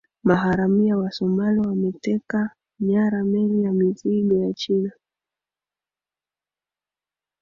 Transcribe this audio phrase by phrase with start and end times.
[0.23, 4.91] maharamia wa somali wameteka nyara meli ya mizigo ya china